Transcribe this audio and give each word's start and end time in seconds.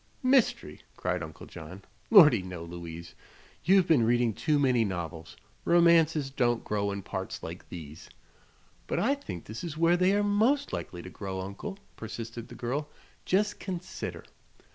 "Mystery!" 0.23 0.81
cried 0.97 1.21
Uncle 1.21 1.45
John. 1.45 1.83
"Lordy, 2.09 2.41
no, 2.41 2.63
Louise. 2.63 3.13
You've 3.63 3.85
been 3.87 4.01
readin' 4.01 4.33
too 4.33 4.57
many 4.57 4.83
novels. 4.83 5.37
Romances 5.63 6.31
don't 6.31 6.63
grow 6.63 6.89
in 6.91 7.03
parts 7.03 7.43
like 7.43 7.69
these." 7.69 8.09
"But 8.87 8.97
I 8.97 9.13
think 9.13 9.45
this 9.45 9.63
is 9.63 9.77
where 9.77 9.97
they 9.97 10.15
are 10.15 10.23
most 10.23 10.73
likely 10.73 11.03
to 11.03 11.11
grow, 11.11 11.39
Uncle," 11.41 11.77
persisted 11.97 12.47
the 12.47 12.55
girl, 12.55 12.89
"just 13.25 13.59
consider. 13.59 14.23